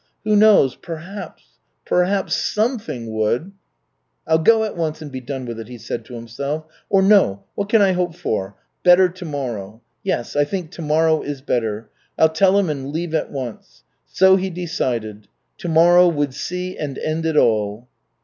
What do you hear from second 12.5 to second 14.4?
him and leave at once." So